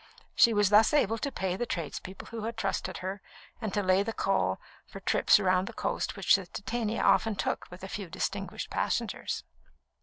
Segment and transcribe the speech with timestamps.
[0.33, 3.21] She was thus able to pay the tradespeople who had trusted her,
[3.61, 7.35] and to lay in coal for the trips round the coast which the Titania often
[7.35, 9.43] took with a few distinguished passengers.